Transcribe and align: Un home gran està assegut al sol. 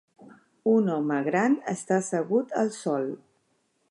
Un 0.71 0.89
home 0.93 1.19
gran 1.27 1.59
està 1.75 1.99
assegut 2.05 2.57
al 2.63 2.75
sol. 2.79 3.09